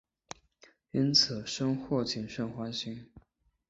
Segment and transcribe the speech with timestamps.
[0.89, 3.07] 因此深获景胜欢心。